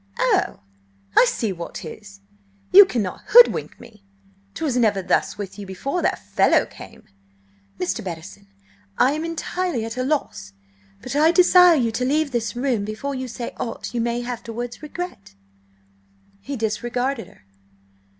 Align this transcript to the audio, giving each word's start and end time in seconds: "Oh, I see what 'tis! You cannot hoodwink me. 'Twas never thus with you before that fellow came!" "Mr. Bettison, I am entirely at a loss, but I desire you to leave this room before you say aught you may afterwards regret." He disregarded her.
"Oh, 0.17 0.61
I 1.15 1.25
see 1.29 1.53
what 1.53 1.75
'tis! 1.75 2.21
You 2.73 2.85
cannot 2.85 3.21
hoodwink 3.27 3.79
me. 3.79 4.03
'Twas 4.55 4.75
never 4.75 5.03
thus 5.03 5.37
with 5.37 5.59
you 5.59 5.67
before 5.67 6.01
that 6.01 6.17
fellow 6.17 6.65
came!" 6.65 7.03
"Mr. 7.79 8.03
Bettison, 8.03 8.47
I 8.97 9.11
am 9.11 9.23
entirely 9.23 9.85
at 9.85 9.97
a 9.97 10.03
loss, 10.03 10.53
but 11.03 11.15
I 11.15 11.31
desire 11.31 11.75
you 11.75 11.91
to 11.91 12.03
leave 12.03 12.31
this 12.31 12.55
room 12.55 12.83
before 12.83 13.13
you 13.13 13.27
say 13.27 13.51
aught 13.59 13.93
you 13.93 14.01
may 14.01 14.25
afterwards 14.25 14.81
regret." 14.81 15.35
He 16.39 16.55
disregarded 16.55 17.27
her. 17.27 17.45